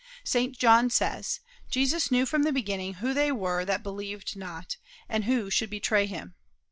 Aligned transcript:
St. 0.23 0.57
John 0.57 0.89
says, 0.89 1.41
"Jesus 1.69 2.09
knew 2.09 2.25
from 2.25 2.41
the 2.41 2.51
beginning 2.51 2.95
who 2.95 3.13
they 3.13 3.31
were 3.31 3.63
that 3.65 3.83
believed 3.83 4.35
not, 4.35 4.77
and 5.07 5.25
who 5.25 5.51
should 5.51 5.69
betray 5.69 6.07
him." 6.07 6.33